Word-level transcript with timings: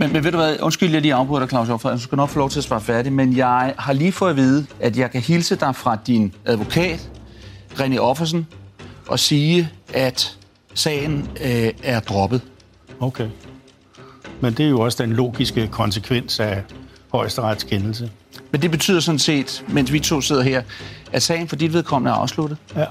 Men, 0.00 0.12
men 0.12 0.24
ved 0.24 0.32
du 0.32 0.38
hvad, 0.38 0.56
undskyld, 0.62 0.92
jeg 0.92 1.02
lige 1.02 1.14
afbryder 1.14 1.40
dig, 1.40 1.48
Claus 1.48 1.66
Hjortfred. 1.66 1.92
Du 1.92 1.98
skal 1.98 2.16
nok 2.16 2.28
få 2.28 2.38
lov 2.38 2.50
til 2.50 2.58
at 2.60 2.64
svare 2.64 2.80
færdig, 2.80 3.12
men 3.12 3.36
jeg 3.36 3.74
har 3.78 3.92
lige 3.92 4.12
fået 4.12 4.30
at 4.30 4.36
vide, 4.36 4.66
at 4.80 4.98
jeg 4.98 5.10
kan 5.10 5.20
hilse 5.20 5.56
dig 5.56 5.76
fra 5.76 5.98
din 6.06 6.34
advokat, 6.44 7.10
René 7.74 7.98
Offersen, 7.98 8.46
og 9.08 9.18
sige, 9.18 9.70
at 9.94 10.36
sagen 10.74 11.30
øh, 11.44 11.70
er 11.82 12.00
droppet. 12.00 12.40
Okay. 13.00 13.28
Men 14.40 14.54
det 14.54 14.64
er 14.64 14.70
jo 14.70 14.80
også 14.80 15.02
den 15.02 15.12
logiske 15.12 15.68
konsekvens 15.68 16.40
af 16.40 16.62
højesterets 17.12 17.64
kendelse. 17.64 18.10
Men 18.50 18.62
det 18.62 18.70
betyder 18.70 19.00
sådan 19.00 19.18
set, 19.18 19.64
mens 19.68 19.92
vi 19.92 20.00
to 20.00 20.20
sidder 20.20 20.42
her, 20.42 20.62
at 21.12 21.22
sagen 21.22 21.48
for 21.48 21.56
dit 21.56 21.72
vedkommende 21.72 22.10
er 22.10 22.14
afsluttet. 22.14 22.58
Ja. 22.76 22.84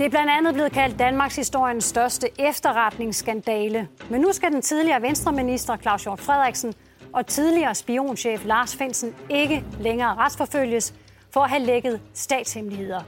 Det 0.00 0.06
er 0.06 0.10
blandt 0.10 0.30
andet 0.30 0.54
blevet 0.54 0.72
kaldt 0.72 0.98
Danmarks 0.98 1.36
historiens 1.36 1.84
største 1.84 2.26
efterretningsskandale. 2.38 3.88
Men 4.10 4.20
nu 4.20 4.32
skal 4.32 4.52
den 4.52 4.62
tidligere 4.62 5.02
venstreminister 5.02 5.76
Claus 5.76 6.02
Hjort 6.02 6.20
Frederiksen 6.20 6.72
og 7.12 7.26
tidligere 7.26 7.74
spionchef 7.74 8.44
Lars 8.44 8.76
Finsen 8.76 9.14
ikke 9.30 9.64
længere 9.80 10.14
retsforfølges 10.14 10.94
for 11.30 11.40
at 11.40 11.50
have 11.50 11.62
lækket 11.62 12.00
statshemmeligheder. 12.14 13.00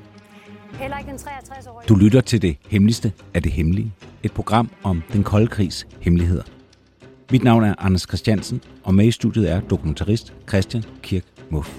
Heller 0.72 0.98
ikke 0.98 1.10
den 1.10 1.18
63-årige... 1.18 1.88
Du 1.88 1.94
lytter 1.94 2.20
til 2.20 2.42
det 2.42 2.56
hemmeligste 2.68 3.12
af 3.34 3.42
det 3.42 3.52
hemmelige. 3.52 3.92
Et 4.22 4.32
program 4.32 4.70
om 4.82 5.02
den 5.12 5.24
kolde 5.24 5.46
krigs 5.46 5.86
hemmeligheder. 6.00 6.44
Mit 7.30 7.44
navn 7.44 7.64
er 7.64 7.74
Anders 7.78 8.02
Christiansen, 8.02 8.62
og 8.84 8.94
med 8.94 9.06
i 9.06 9.10
studiet 9.10 9.50
er 9.50 9.60
dokumentarist 9.60 10.34
Christian 10.48 10.84
Kirk 11.02 11.24
Muff. 11.50 11.70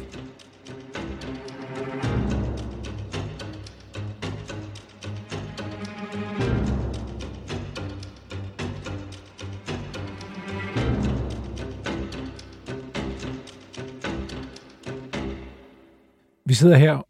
Vi 16.53 16.57
sidder 16.57 16.77
her 16.77 17.01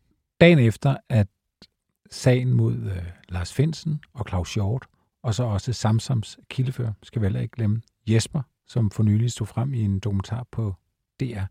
dagen 0.41 0.59
efter, 0.59 0.97
at 1.09 1.27
sagen 2.11 2.53
mod 2.53 2.73
øh, 2.73 3.03
Lars 3.29 3.53
Finsen 3.53 3.99
og 4.13 4.25
Claus 4.29 4.53
Hjort, 4.53 4.85
og 5.23 5.35
så 5.35 5.43
også 5.43 5.73
Samsams 5.73 6.39
kildefører, 6.49 6.93
skal 7.03 7.21
vi 7.21 7.25
heller 7.25 7.39
ikke 7.39 7.55
glemme, 7.55 7.81
Jesper, 8.07 8.41
som 8.67 8.91
for 8.91 9.03
nylig 9.03 9.31
stod 9.31 9.47
frem 9.47 9.73
i 9.73 9.81
en 9.81 9.99
dokumentar 9.99 10.45
på 10.51 10.75
DR. 11.19 11.43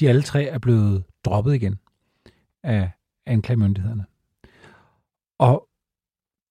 De 0.00 0.08
alle 0.08 0.22
tre 0.22 0.44
er 0.44 0.58
blevet 0.58 1.04
droppet 1.24 1.54
igen 1.54 1.78
af 2.62 2.90
anklagemyndighederne. 3.26 4.04
Og 5.38 5.68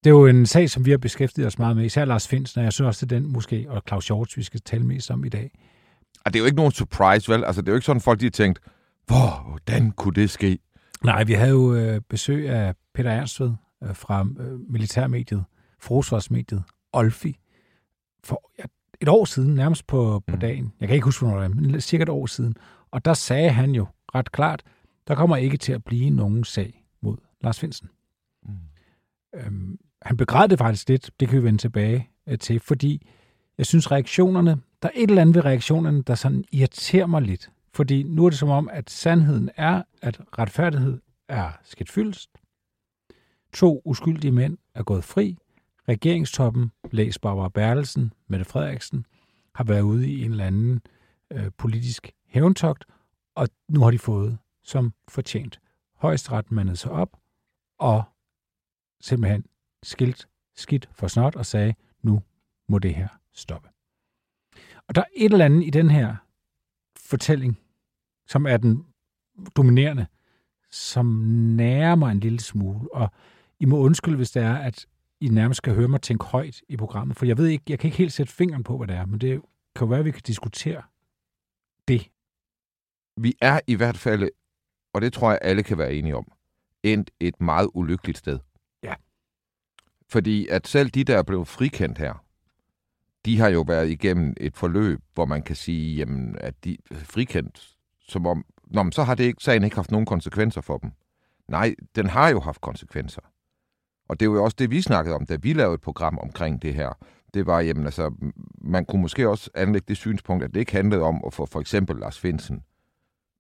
det 0.04 0.10
er 0.10 0.14
jo 0.14 0.28
en 0.28 0.46
sag, 0.46 0.70
som 0.70 0.86
vi 0.86 0.92
har 0.92 0.98
beskæftiget 0.98 1.48
os 1.48 1.60
meget 1.60 1.76
med, 1.76 1.86
især 1.86 2.06
Lars 2.06 2.28
Finsen, 2.28 2.60
og 2.60 2.64
jeg 2.64 2.74
synes 2.74 2.88
også, 2.88 3.06
det 3.06 3.16
er 3.16 3.20
den 3.20 3.32
måske, 3.32 3.66
og 3.70 3.84
Claus 3.88 4.08
Hjort, 4.08 4.38
vi 4.38 4.44
skal 4.44 4.62
tale 4.62 4.84
mest 4.84 5.12
om 5.12 5.26
i 5.26 5.30
dag. 5.30 5.52
Og 6.26 6.34
det 6.34 6.40
er 6.40 6.42
jo 6.42 6.46
ikke 6.46 6.58
nogen 6.58 6.72
surprise, 6.72 7.32
vel? 7.32 7.44
Altså, 7.44 7.62
det 7.62 7.68
er 7.68 7.72
jo 7.72 7.76
ikke 7.76 7.86
sådan, 7.86 8.02
folk 8.02 8.20
de 8.20 8.26
har 8.26 8.32
tænkt, 8.32 8.60
hvordan 9.08 9.92
kunne 9.92 10.14
det 10.14 10.30
ske? 10.30 10.60
Nej, 11.04 11.24
vi 11.24 11.34
havde 11.34 11.52
jo 11.52 11.76
øh, 11.76 12.02
besøg 12.10 12.50
af 12.50 12.76
Peter 12.94 13.12
Ernstved 13.12 13.54
øh, 13.84 13.96
fra 13.96 14.28
øh, 14.40 14.60
militærmediet, 14.72 15.44
forsvarsmediet, 15.80 16.64
Olfi, 16.94 17.40
for 18.24 18.52
ja, 18.60 18.64
et 19.02 19.10
år 19.10 19.26
siden, 19.26 19.56
nærmest 19.56 19.88
på, 19.88 20.24
på 20.28 20.36
Mm. 20.36 20.40
dagen. 20.40 20.74
Jeg 20.80 20.88
kan 20.88 20.96
ikke 20.96 21.06
huske, 21.06 21.26
hvornår 21.26 21.42
det 21.42 21.52
er, 21.52 21.56
men 21.56 21.82
cirka 21.82 22.04
et 22.04 22.10
år 22.10 22.26
siden. 22.26 22.56
Og 22.92 23.06
der 23.06 23.14
sagde 23.14 23.50
han 23.50 23.72
jo 23.72 23.86
ret 24.16 24.32
klart, 24.32 24.64
der 25.08 25.16
kommer 25.16 25.36
ikke 25.38 25.58
til 25.58 25.74
at 25.74 25.84
blive 25.84 26.10
nogen 26.10 26.44
sag 26.44 26.84
mod 27.02 27.18
Lars 27.42 27.60
Finsen. 27.60 27.90
Mm. 28.46 28.54
Øhm, 29.36 29.78
han 30.02 30.18
begræd 30.18 30.48
det 30.50 30.58
faktisk 30.60 30.90
lidt, 30.90 31.12
det 31.20 31.28
kan 31.30 31.38
vi 31.40 31.44
vende 31.44 31.60
tilbage 31.60 32.10
øh, 32.28 32.38
til, 32.40 32.60
fordi 32.60 33.08
jeg 33.58 33.66
synes 33.66 33.92
reaktionerne, 33.92 34.58
der 34.82 34.88
er 34.90 34.92
et 34.96 35.10
eller 35.10 35.22
andet 35.22 35.36
ved 35.36 35.46
reaktionerne, 35.46 36.04
der 36.04 36.16
sådan 36.16 36.44
irriterer 36.52 37.06
mig 37.08 37.22
lidt. 37.22 37.50
Fordi 37.74 38.04
nu 38.04 38.26
er 38.26 38.30
det 38.30 38.40
som 38.40 38.50
om, 38.50 38.70
at 38.70 38.90
sandheden 38.90 39.50
er, 39.56 39.84
at 40.02 40.22
retfærdighed 40.40 41.02
er 41.28 41.52
skidt 41.64 41.90
fyldst. 41.92 42.30
To 43.54 43.82
uskyldige 43.86 44.32
mænd 44.32 44.58
er 44.76 44.84
gået 44.84 45.04
fri. 45.04 45.38
Regeringstoppen, 45.88 46.72
læs 46.92 47.20
Barbara 47.20 47.50
Bertelsen, 47.50 48.14
Mette 48.28 48.46
Frederiksen, 48.46 49.06
har 49.56 49.64
været 49.64 49.82
ude 49.82 50.10
i 50.12 50.26
en 50.26 50.32
eller 50.32 50.46
anden 50.46 50.82
øh, 51.32 51.52
politisk 51.58 52.12
hævntogt, 52.28 52.86
og 53.36 53.48
nu 53.70 53.82
har 53.82 53.92
de 53.92 54.00
fået 54.00 54.38
som 54.64 54.94
fortjent. 55.08 55.60
Højesteret 55.96 56.52
mandede 56.52 56.78
sig 56.78 56.92
op 56.92 57.18
og 57.80 58.04
simpelthen 59.02 59.46
skilt 59.84 60.28
skidt 60.56 60.90
for 60.92 61.08
snot 61.08 61.36
og 61.36 61.46
sagde, 61.46 61.74
nu 62.02 62.22
må 62.70 62.80
det 62.80 62.96
her 62.96 63.08
stoppe. 63.34 63.70
Og 64.88 64.96
der 64.96 65.02
er 65.02 65.06
et 65.16 65.32
eller 65.32 65.46
andet 65.46 65.68
i 65.68 65.70
den 65.70 65.92
her 65.92 66.16
fortælling, 67.06 67.60
som 68.28 68.46
er 68.46 68.58
den 68.58 68.86
dominerende, 69.58 70.06
som 70.72 71.06
nærer 71.56 71.96
mig 71.96 72.12
en 72.12 72.20
lille 72.20 72.40
smule. 72.40 72.94
Og 72.94 73.12
I 73.60 73.66
må 73.66 73.78
undskylde, 73.78 74.18
hvis 74.18 74.32
det 74.32 74.44
er, 74.44 74.56
at 74.56 74.86
I 75.22 75.28
nærmest 75.28 75.58
skal 75.58 75.76
høre 75.76 75.88
mig 75.88 76.02
tænke 76.02 76.26
højt 76.26 76.62
i 76.70 76.78
programmet, 76.78 77.18
for 77.18 77.26
jeg 77.26 77.38
ved 77.38 77.48
ikke, 77.48 77.64
jeg 77.70 77.80
kan 77.80 77.88
ikke 77.88 77.98
helt 77.98 78.14
sætte 78.14 78.34
fingeren 78.34 78.64
på, 78.64 78.78
hvad 78.78 78.88
det 78.88 78.96
er, 78.96 79.06
men 79.06 79.22
det 79.22 79.42
kan 79.76 79.86
jo 79.86 79.90
være, 79.90 80.00
at 80.00 80.06
vi 80.06 80.12
kan 80.12 80.22
diskutere 80.28 80.82
det. 81.88 82.10
Vi 83.18 83.34
er 83.42 83.60
i 83.68 83.76
hvert 83.76 83.98
fald, 83.98 84.30
og 84.94 85.02
det 85.02 85.14
tror 85.14 85.30
jeg, 85.30 85.40
alle 85.42 85.64
kan 85.64 85.78
være 85.78 85.94
enige 85.94 86.16
om, 86.16 86.32
endt 86.84 87.12
et 87.20 87.42
meget 87.42 87.70
ulykkeligt 87.74 88.18
sted. 88.18 88.40
Ja. 88.84 88.94
Fordi 90.10 90.48
at 90.48 90.68
selv 90.68 90.90
de, 90.90 91.04
der 91.04 91.18
er 91.18 91.24
blevet 91.24 91.48
frikendt 91.48 91.98
her, 91.98 92.26
de 93.26 93.40
har 93.40 93.50
jo 93.50 93.62
været 93.68 93.90
igennem 93.90 94.34
et 94.38 94.58
forløb, 94.58 95.00
hvor 95.14 95.26
man 95.26 95.42
kan 95.42 95.56
sige, 95.56 95.96
jamen, 95.96 96.36
at 96.40 96.64
de 96.64 96.78
er 96.92 96.96
frikendt, 96.96 97.76
som 98.08 98.26
om, 98.26 98.46
Nå, 98.74 98.84
men 98.84 98.92
så 98.92 99.04
har 99.04 99.16
det 99.16 99.24
ikke, 99.24 99.44
sagen 99.44 99.64
ikke 99.64 99.76
haft 99.76 99.92
nogen 99.92 100.06
konsekvenser 100.06 100.62
for 100.62 100.78
dem. 100.78 100.92
Nej, 101.48 101.76
den 101.96 102.10
har 102.10 102.30
jo 102.30 102.40
haft 102.40 102.62
konsekvenser. 102.62 103.22
Og 104.10 104.20
det 104.20 104.26
er 104.26 104.32
jo 104.32 104.44
også 104.44 104.56
det, 104.60 104.72
vi 104.72 104.82
snakkede 104.82 105.16
om, 105.16 105.26
da 105.26 105.36
vi 105.36 105.54
lavede 105.54 105.74
et 105.74 105.82
program 105.82 106.18
omkring 106.18 106.62
det 106.62 106.74
her. 106.74 106.90
Det 107.34 107.46
var, 107.46 107.60
jamen 107.60 107.86
altså, 107.86 108.12
man 108.62 108.86
kunne 108.86 109.02
måske 109.02 109.30
også 109.30 109.50
anlægge 109.56 109.86
det 109.88 109.98
synspunkt, 109.98 110.44
at 110.44 110.54
det 110.54 110.60
ikke 110.60 110.72
handlede 110.72 111.02
om 111.02 111.22
at 111.26 111.34
få 111.34 111.46
for 111.46 111.60
eksempel 111.60 111.96
Lars 111.96 112.20
Finsen 112.20 112.64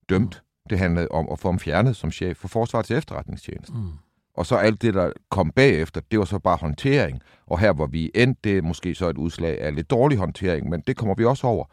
dømt. 0.09 0.43
Det 0.69 0.79
handlede 0.79 1.07
om 1.07 1.27
at 1.31 1.39
få 1.39 1.47
ham 1.47 1.59
fjernet 1.59 1.95
som 1.95 2.11
chef 2.11 2.37
for 2.37 2.47
Forsvarets 2.47 2.91
efterretningstjeneste. 2.91 3.73
Mm. 3.73 3.89
Og 4.33 4.45
så 4.45 4.55
alt 4.55 4.81
det, 4.81 4.93
der 4.93 5.11
kom 5.29 5.51
bagefter, 5.51 6.01
det 6.11 6.19
var 6.19 6.25
så 6.25 6.39
bare 6.39 6.57
håndtering. 6.57 7.21
Og 7.45 7.59
her, 7.59 7.73
hvor 7.73 7.87
vi 7.87 8.11
endte, 8.15 8.39
det 8.43 8.57
er 8.57 8.61
måske 8.61 8.95
så 8.95 9.09
et 9.09 9.17
udslag 9.17 9.61
af 9.61 9.75
lidt 9.75 9.89
dårlig 9.89 10.17
håndtering, 10.17 10.69
men 10.69 10.81
det 10.87 10.97
kommer 10.97 11.15
vi 11.15 11.25
også 11.25 11.47
over. 11.47 11.65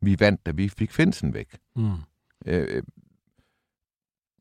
Vi 0.00 0.16
vandt, 0.20 0.46
da 0.46 0.50
vi 0.50 0.68
fik 0.68 0.92
Finsen 0.92 1.34
væk. 1.34 1.58
Mm. 1.76 1.92
Øh, 2.46 2.82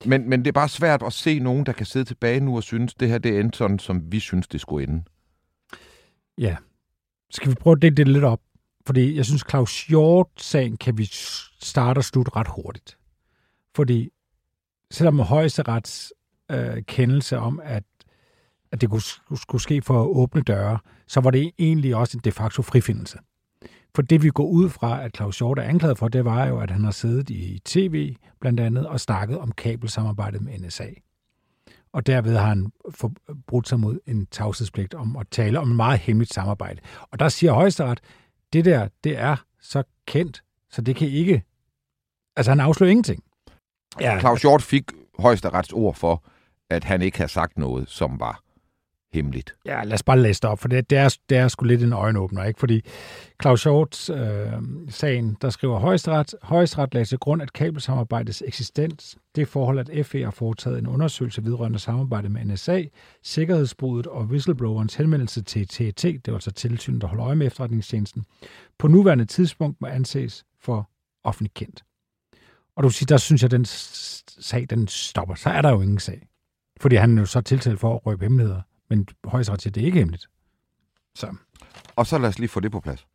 men, 0.05 0.29
men 0.29 0.39
det 0.39 0.47
er 0.47 0.51
bare 0.51 0.69
svært 0.69 1.03
at 1.03 1.13
se 1.13 1.39
nogen, 1.39 1.65
der 1.65 1.71
kan 1.71 1.85
sidde 1.85 2.05
tilbage 2.05 2.39
nu 2.39 2.55
og 2.55 2.63
synes, 2.63 2.93
det 2.93 3.09
her 3.09 3.17
det 3.17 3.39
endte 3.39 3.57
sådan, 3.57 3.79
som 3.79 4.11
vi 4.11 4.19
synes, 4.19 4.47
det 4.47 4.61
skulle 4.61 4.87
ende. 4.87 5.03
Ja. 6.37 6.57
Skal 7.29 7.49
vi 7.49 7.55
prøve 7.55 7.75
at 7.75 7.81
dele 7.81 7.95
det 7.95 8.07
lidt 8.07 8.23
op? 8.23 8.41
Fordi 8.85 9.15
jeg 9.15 9.25
synes, 9.25 9.43
Claus 9.49 9.87
Hjort-sagen 9.87 10.77
kan 10.77 10.97
vi 10.97 11.05
starte 11.61 11.99
og 11.99 12.03
slutte 12.03 12.31
ret 12.35 12.47
hurtigt. 12.47 12.97
Fordi 13.75 14.09
selvom 14.91 15.19
højesterets 15.19 16.13
øh, 16.51 16.83
kendelse 16.83 17.37
om, 17.37 17.61
at, 17.63 17.83
at 18.71 18.81
det 18.81 18.89
kunne, 18.89 19.37
skulle 19.37 19.61
ske 19.61 19.81
for 19.81 20.01
at 20.01 20.07
åbne 20.07 20.41
døre, 20.41 20.79
så 21.07 21.19
var 21.21 21.31
det 21.31 21.51
egentlig 21.59 21.95
også 21.95 22.17
en 22.17 22.21
de 22.23 22.31
facto 22.31 22.61
frifindelse. 22.61 23.17
For 23.95 24.01
det 24.01 24.23
vi 24.23 24.29
går 24.29 24.47
ud 24.47 24.69
fra, 24.69 25.03
at 25.03 25.15
Claus 25.15 25.37
Hjort 25.37 25.59
er 25.59 25.63
anklaget 25.63 25.97
for, 25.97 26.07
det 26.07 26.25
var 26.25 26.45
jo, 26.45 26.59
at 26.59 26.71
han 26.71 26.83
har 26.83 26.91
siddet 26.91 27.29
i 27.29 27.61
tv 27.65 28.15
blandt 28.39 28.59
andet 28.59 28.87
og 28.87 28.99
snakket 28.99 29.39
om 29.39 29.51
kabelsamarbejdet 29.51 30.41
med 30.41 30.59
NSA. 30.59 30.87
Og 31.93 32.07
derved 32.07 32.37
har 32.37 32.47
han 32.47 32.71
forbrudt 32.89 33.67
sig 33.67 33.79
mod 33.79 33.99
en 34.07 34.25
tavshedspligt 34.25 34.93
om 34.93 35.15
at 35.15 35.27
tale 35.31 35.59
om 35.59 35.69
et 35.69 35.75
meget 35.75 35.99
hemmeligt 35.99 36.33
samarbejde. 36.33 36.81
Og 37.11 37.19
der 37.19 37.29
siger 37.29 37.53
højesteret, 37.53 37.99
det 38.53 38.65
der, 38.65 38.87
det 39.03 39.17
er 39.17 39.35
så 39.61 39.83
kendt, 40.05 40.43
så 40.69 40.81
det 40.81 40.95
kan 40.95 41.07
ikke... 41.07 41.43
Altså, 42.35 42.51
han 42.51 42.59
afslører 42.59 42.91
ingenting. 42.91 43.23
Ja. 43.99 44.19
Claus 44.19 44.41
Hjort 44.41 44.61
fik 44.61 44.83
højesterets 45.19 45.73
ord 45.73 45.95
for, 45.95 46.23
at 46.69 46.83
han 46.83 47.01
ikke 47.01 47.17
har 47.17 47.27
sagt 47.27 47.57
noget, 47.57 47.89
som 47.89 48.19
var 48.19 48.41
hemmeligt. 49.13 49.55
Ja, 49.65 49.83
lad 49.83 49.93
os 49.93 50.03
bare 50.03 50.19
læse 50.19 50.41
det 50.41 50.49
op, 50.49 50.59
for 50.59 50.67
det, 50.67 50.89
det, 50.89 50.97
er, 50.97 51.17
det 51.29 51.37
er 51.37 51.47
sgu 51.47 51.65
lidt 51.65 51.83
en 51.83 51.93
øjenåbner, 51.93 52.43
ikke? 52.43 52.59
Fordi 52.59 52.81
Claus 53.41 53.59
Shorts 53.59 54.09
øh, 54.09 54.51
sagen, 54.89 55.37
der 55.41 55.49
skriver 55.49 55.79
Højesteret, 55.79 56.35
Højesteret 56.41 56.93
lagde 56.93 57.05
til 57.05 57.17
grund, 57.17 57.41
at 57.41 57.53
kabelsamarbejdets 57.53 58.43
eksistens, 58.45 59.17
det 59.35 59.47
forhold, 59.47 59.79
at 59.79 60.05
FE 60.05 60.23
har 60.23 60.31
foretaget 60.31 60.79
en 60.79 60.87
undersøgelse 60.87 61.43
vedrørende 61.43 61.79
samarbejde 61.79 62.29
med 62.29 62.45
NSA, 62.45 62.83
sikkerhedsbruddet 63.23 64.07
og 64.07 64.25
whistleblowerens 64.25 64.95
henvendelse 64.95 65.41
til 65.41 65.67
TET, 65.67 66.01
det 66.03 66.21
var 66.27 66.33
altså 66.33 66.51
tilsynet, 66.51 67.01
der 67.01 67.07
holder 67.07 67.25
øje 67.25 67.35
med 67.35 67.47
efterretningstjenesten, 67.47 68.25
på 68.79 68.87
nuværende 68.87 69.25
tidspunkt 69.25 69.81
må 69.81 69.87
anses 69.87 70.45
for 70.61 70.89
offentligt 71.23 71.53
kendt. 71.53 71.83
Og 72.75 72.83
du 72.83 72.89
siger, 72.89 73.07
der 73.07 73.17
synes 73.17 73.41
jeg, 73.41 73.47
at 73.47 73.51
den 73.51 73.65
sag, 73.65 74.67
den 74.69 74.87
stopper. 74.87 75.35
Så 75.35 75.49
er 75.49 75.61
der 75.61 75.69
jo 75.69 75.81
ingen 75.81 75.99
sag. 75.99 76.27
Fordi 76.81 76.95
han 76.95 77.17
er 77.17 77.21
jo 77.21 77.25
så 77.25 77.41
tiltalt 77.41 77.79
for 77.79 77.95
at 77.95 78.05
røbe 78.05 78.25
hemmeligheder. 78.25 78.61
Men 78.89 79.07
højesteret 79.25 79.61
siger, 79.61 79.71
det 79.71 79.81
ikke 79.81 79.97
er 79.97 80.01
hemmeligt. 80.01 80.29
Så. 81.15 81.35
Og 81.95 82.07
så 82.07 82.17
lad 82.17 82.29
os 82.29 82.39
lige 82.39 82.49
få 82.49 82.59
det 82.59 82.71
på 82.71 82.79
plads. 82.79 83.07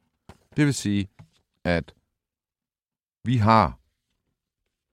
Det 0.57 0.67
vil 0.67 0.75
sige, 0.75 1.09
at 1.65 1.95
vi 3.25 3.37
har 3.37 3.79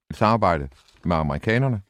et 0.09 0.15
samarbejde 0.15 0.69
med 1.05 1.15
amerikanerne. 1.15 1.81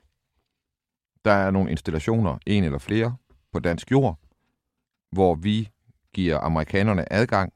Der 1.25 1.31
er 1.31 1.51
nogle 1.51 1.71
installationer, 1.71 2.37
en 2.45 2.63
eller 2.63 2.77
flere, 2.77 3.15
på 3.51 3.59
dansk 3.59 3.91
jord, 3.91 4.19
hvor 5.11 5.35
vi 5.35 5.69
giver 6.13 6.39
amerikanerne 6.39 7.13
adgang 7.13 7.53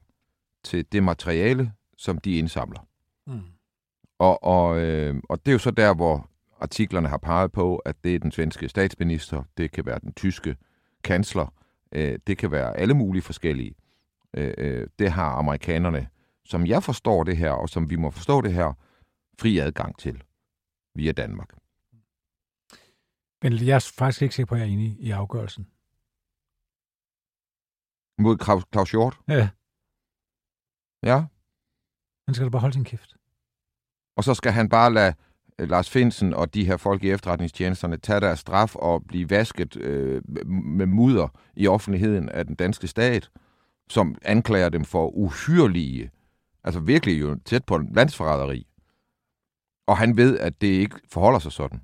til 0.63 0.85
det 0.91 1.03
materiale, 1.03 1.73
som 1.97 2.17
de 2.17 2.37
indsamler. 2.37 2.87
Mm. 3.27 3.41
Og, 4.19 4.43
og, 4.43 4.79
øh, 4.79 5.21
og 5.29 5.45
det 5.45 5.51
er 5.51 5.53
jo 5.53 5.59
så 5.59 5.71
der, 5.71 5.93
hvor 5.93 6.29
artiklerne 6.63 7.07
har 7.07 7.17
peget 7.17 7.51
på, 7.51 7.77
at 7.77 8.03
det 8.03 8.15
er 8.15 8.19
den 8.19 8.31
svenske 8.31 8.69
statsminister, 8.69 9.43
det 9.57 9.71
kan 9.71 9.85
være 9.85 9.99
den 9.99 10.13
tyske 10.13 10.55
kansler, 11.03 11.53
øh, 11.91 12.19
det 12.27 12.37
kan 12.37 12.51
være 12.51 12.77
alle 12.77 12.93
mulige 12.93 13.21
forskellige. 13.21 13.75
Øh, 14.33 14.53
øh, 14.57 14.87
det 14.99 15.11
har 15.11 15.31
amerikanerne, 15.31 16.07
som 16.45 16.65
jeg 16.65 16.83
forstår 16.83 17.23
det 17.23 17.37
her, 17.37 17.51
og 17.51 17.69
som 17.69 17.89
vi 17.89 17.95
må 17.95 18.09
forstå 18.09 18.41
det 18.41 18.53
her, 18.53 18.73
fri 19.39 19.57
adgang 19.57 19.99
til 19.99 20.23
via 20.95 21.11
Danmark. 21.11 21.53
Men 23.41 23.53
jeg 23.53 23.75
er 23.75 23.91
faktisk 23.97 24.21
ikke 24.21 24.35
sikker 24.35 24.47
på, 24.47 24.55
at 24.55 24.61
jeg 24.61 24.67
er 24.67 24.71
enig 24.71 24.97
i 24.99 25.11
afgørelsen. 25.11 25.67
Mod 28.17 28.65
Claus, 28.73 28.91
Hjort? 28.91 29.19
Ja. 29.27 29.49
Ja. 31.03 31.25
Han 32.27 32.33
skal 32.33 32.45
da 32.45 32.49
bare 32.49 32.61
holde 32.61 32.73
sin 32.73 32.83
kæft. 32.83 33.17
Og 34.17 34.23
så 34.23 34.33
skal 34.33 34.51
han 34.51 34.69
bare 34.69 34.93
lade 34.93 35.13
Øh, 35.59 35.69
Lars 35.69 35.89
Finsen 35.89 36.33
og 36.33 36.53
de 36.53 36.65
her 36.65 36.77
folk 36.77 37.03
i 37.03 37.11
efterretningstjenesterne 37.11 37.97
tage 37.97 38.19
deres 38.19 38.39
straf 38.39 38.75
og 38.75 39.03
blive 39.07 39.29
vasket 39.29 39.75
øh, 39.75 40.21
med 40.47 40.85
mudder 40.85 41.27
i 41.55 41.67
offentligheden 41.67 42.29
af 42.29 42.45
den 42.45 42.55
danske 42.55 42.87
stat, 42.87 43.29
som 43.89 44.15
anklager 44.21 44.69
dem 44.69 44.85
for 44.85 45.09
uhyrlige, 45.09 46.11
altså 46.63 46.79
virkelig 46.79 47.21
jo 47.21 47.39
tæt 47.45 47.65
på 47.65 47.77
landsforræderi. 47.77 48.67
Og 49.87 49.97
han 49.97 50.17
ved, 50.17 50.39
at 50.39 50.61
det 50.61 50.67
ikke 50.67 50.99
forholder 51.09 51.39
sig 51.39 51.51
sådan. 51.51 51.81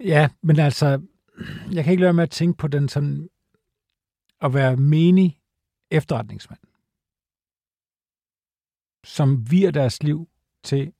Ja, 0.00 0.28
men 0.42 0.58
altså, 0.58 1.02
jeg 1.72 1.84
kan 1.84 1.90
ikke 1.90 2.00
lade 2.00 2.12
med 2.12 2.22
at 2.22 2.30
tænke 2.30 2.58
på 2.58 2.68
den 2.68 2.88
sådan, 2.88 3.28
at 4.40 4.54
være 4.54 4.76
menig 4.76 5.38
efterretningsmand, 5.90 6.60
som 9.04 9.50
virer 9.50 9.70
deres 9.70 10.02
liv 10.02 10.28
til 10.64 10.92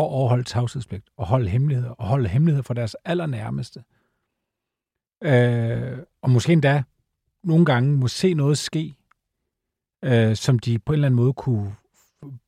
at 0.00 0.10
overholde 0.10 0.44
tavshedspligt, 0.44 1.10
og 1.16 1.26
holde 1.26 1.48
hemmeligheder, 1.48 1.90
og 1.90 2.06
holde 2.06 2.28
hemmeligheder 2.28 2.62
for 2.62 2.74
deres 2.74 2.96
allernærmeste. 3.04 3.84
Øh, 5.22 5.98
og 6.22 6.30
måske 6.30 6.52
endda 6.52 6.82
nogle 7.42 7.64
gange 7.64 7.96
må 7.96 8.08
se 8.08 8.34
noget 8.34 8.58
ske, 8.58 8.94
øh, 10.04 10.36
som 10.36 10.58
de 10.58 10.78
på 10.78 10.92
en 10.92 10.94
eller 10.94 11.06
anden 11.06 11.16
måde 11.16 11.32
kunne 11.32 11.74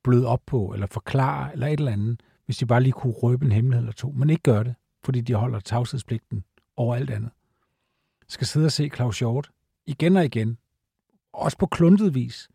bløde 0.04 0.26
op 0.26 0.42
på, 0.46 0.72
eller 0.72 0.86
forklare, 0.86 1.52
eller 1.52 1.66
et 1.66 1.78
eller 1.78 1.92
andet, 1.92 2.22
hvis 2.44 2.56
de 2.56 2.66
bare 2.66 2.82
lige 2.82 2.92
kunne 2.92 3.12
røbe 3.12 3.44
en 3.44 3.52
hemmelighed 3.52 3.82
eller 3.82 3.92
to, 3.92 4.10
men 4.10 4.30
ikke 4.30 4.42
gør 4.42 4.62
det, 4.62 4.74
fordi 5.04 5.20
de 5.20 5.34
holder 5.34 5.60
tavshedspligten 5.60 6.44
over 6.76 6.94
alt 6.94 7.10
andet. 7.10 7.30
Skal 8.28 8.46
sidde 8.46 8.66
og 8.66 8.72
se 8.72 8.90
Claus 8.94 9.18
Hjort 9.18 9.50
igen 9.86 10.16
og 10.16 10.24
igen, 10.24 10.58
også 11.32 11.58
på 11.58 11.66
kluntet 11.66 12.14
vis. 12.14 12.48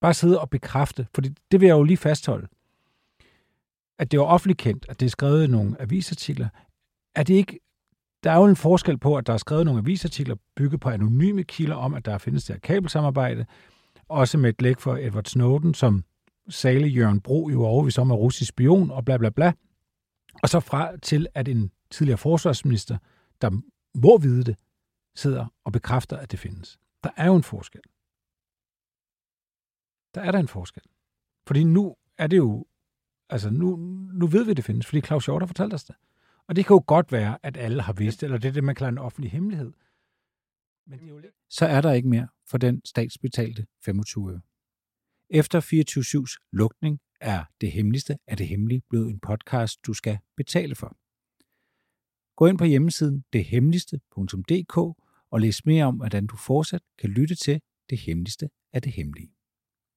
Bare 0.00 0.14
sidde 0.14 0.40
og 0.40 0.50
bekræfte, 0.50 1.06
for 1.14 1.22
det 1.22 1.60
vil 1.60 1.66
jeg 1.66 1.74
jo 1.74 1.82
lige 1.82 1.96
fastholde 1.96 2.48
at 3.98 4.10
det 4.10 4.20
var 4.20 4.26
offentligt 4.26 4.58
kendt, 4.58 4.86
at 4.88 5.00
det 5.00 5.06
er 5.06 5.10
skrevet 5.10 5.44
i 5.44 5.50
nogle 5.50 5.80
avisartikler, 5.80 6.48
er 7.14 7.22
det 7.22 7.34
ikke 7.34 7.58
der 8.24 8.32
er 8.32 8.36
jo 8.36 8.44
en 8.44 8.56
forskel 8.56 8.98
på, 8.98 9.16
at 9.16 9.26
der 9.26 9.32
er 9.32 9.36
skrevet 9.36 9.64
nogle 9.64 9.80
avisartikler 9.80 10.36
bygget 10.56 10.80
på 10.80 10.88
anonyme 10.88 11.44
kilder 11.44 11.76
om, 11.76 11.94
at 11.94 12.04
der 12.04 12.18
findes 12.18 12.44
der 12.44 12.58
kabelsamarbejde, 12.58 13.46
også 14.08 14.38
med 14.38 14.50
et 14.50 14.62
læk 14.62 14.80
for 14.80 14.96
Edward 14.96 15.24
Snowden, 15.24 15.74
som 15.74 16.04
sale 16.48 16.86
Jørgen 16.86 17.20
Bro 17.20 17.48
jo 17.48 17.64
overvis 17.64 17.98
om 17.98 18.10
er 18.10 18.14
russisk 18.14 18.48
spion 18.48 18.90
og 18.90 19.04
bla 19.04 19.16
bla 19.16 19.30
bla. 19.30 19.52
Og 20.42 20.48
så 20.48 20.60
fra 20.60 20.96
til, 20.96 21.26
at 21.34 21.48
en 21.48 21.70
tidligere 21.90 22.18
forsvarsminister, 22.18 22.98
der 23.40 23.50
må 23.94 24.18
vide 24.18 24.44
det, 24.44 24.56
sidder 25.14 25.46
og 25.64 25.72
bekræfter, 25.72 26.16
at 26.16 26.30
det 26.30 26.38
findes. 26.38 26.78
Der 27.04 27.10
er 27.16 27.26
jo 27.26 27.36
en 27.36 27.42
forskel. 27.42 27.82
Der 30.14 30.20
er 30.20 30.32
der 30.32 30.38
en 30.38 30.48
forskel. 30.48 30.82
Fordi 31.46 31.64
nu 31.64 31.96
er 32.18 32.26
det 32.26 32.36
jo 32.36 32.66
Altså, 33.28 33.50
nu, 33.50 33.76
nu 34.12 34.26
ved 34.26 34.44
vi, 34.44 34.54
det 34.54 34.64
findes, 34.64 34.86
fordi 34.86 35.00
Claus 35.00 35.26
Hjort 35.26 35.42
har 35.42 35.46
fortalt 35.46 35.74
os 35.74 35.84
det. 35.84 35.96
Og 36.48 36.56
det 36.56 36.66
kan 36.66 36.74
jo 36.74 36.84
godt 36.86 37.12
være, 37.12 37.38
at 37.42 37.56
alle 37.56 37.82
har 37.82 37.92
vidst 37.92 38.22
eller 38.22 38.38
det 38.38 38.48
er 38.48 38.52
det, 38.52 38.64
man 38.64 38.74
kalder 38.74 38.88
en 38.88 38.98
offentlig 38.98 39.30
hemmelighed. 39.30 39.72
Men 40.86 40.98
det 40.98 41.04
er 41.04 41.10
jo 41.10 41.18
lidt... 41.18 41.32
Så 41.48 41.66
er 41.66 41.80
der 41.80 41.92
ikke 41.92 42.08
mere 42.08 42.28
for 42.46 42.58
den 42.58 42.82
statsbetalte 42.84 43.66
25 43.84 44.32
øre. 44.32 44.40
Efter 45.30 45.60
24-7's 45.60 46.48
lukning 46.52 47.00
er 47.20 47.44
det 47.60 47.72
hemmeligste 47.72 48.18
af 48.26 48.36
det 48.36 48.48
hemmelige 48.48 48.82
blevet 48.90 49.10
en 49.10 49.20
podcast, 49.20 49.86
du 49.86 49.92
skal 49.92 50.18
betale 50.36 50.74
for. 50.74 50.96
Gå 52.36 52.46
ind 52.46 52.58
på 52.58 52.64
hjemmesiden 52.64 53.24
dethemmeligste.dk 53.32 54.76
og 55.30 55.40
læs 55.40 55.66
mere 55.66 55.84
om, 55.84 55.96
hvordan 55.96 56.26
du 56.26 56.36
fortsat 56.36 56.82
kan 56.98 57.10
lytte 57.10 57.34
til 57.34 57.60
det 57.90 57.98
hemmeligste 57.98 58.50
af 58.72 58.82
det 58.82 58.92
hemmelige. 58.92 59.35